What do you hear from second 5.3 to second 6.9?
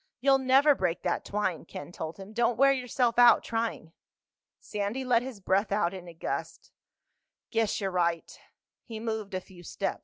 breath out in a gust.